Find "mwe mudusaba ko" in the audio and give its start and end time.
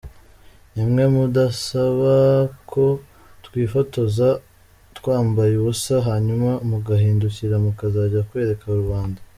0.89-2.85